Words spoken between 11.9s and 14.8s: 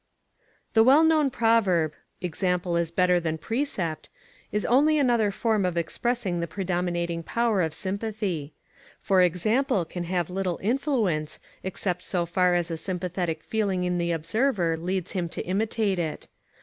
so far as a sympathetic feeling in the observer